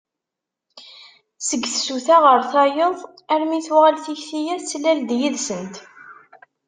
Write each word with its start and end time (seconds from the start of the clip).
Seg 1.47 1.63
tsuta 1.67 2.17
ɣer 2.25 2.41
tayeḍ 2.51 2.97
armi 3.33 3.59
tuɣal 3.67 3.95
tikli-a 4.03 4.55
tettlal-d 4.61 5.09
yid-sent. 5.19 5.75